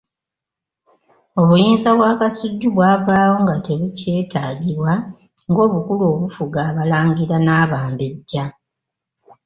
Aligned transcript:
Obuyinza 1.41 1.89
bwa 1.97 2.11
Kasujju 2.19 2.67
bwavaawo 2.75 3.35
nga 3.43 3.55
tebukyetaagibwa 3.65 4.93
nga 5.49 5.59
obukulu 5.67 6.03
obufuga 6.13 6.59
abalangira 6.69 7.35
n'abambejja. 7.41 8.43